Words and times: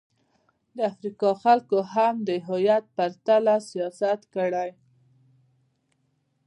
د 0.75 0.77
افریقا 0.91 1.31
خلکو 1.43 1.77
هم 1.93 2.13
د 2.27 2.29
هویت 2.47 2.85
پر 2.95 3.11
تله 3.25 3.55
د 3.61 3.65
سیاست 3.69 4.21
کړې. 4.33 4.69